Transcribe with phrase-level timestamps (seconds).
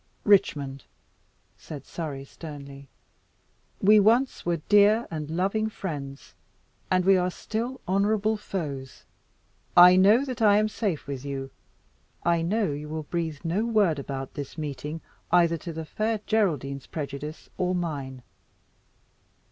[0.23, 0.85] "Richmond,"
[1.59, 2.87] said Surrey sternly,
[3.83, 6.33] "we once were dear and loving friends,
[6.89, 9.03] and we are still honourable foes.
[9.77, 11.51] I know that I am safe with you.
[12.23, 15.01] I know you will breathe no word about this meeting,
[15.31, 18.23] either to the Fair Geraldine's prejudice or mine.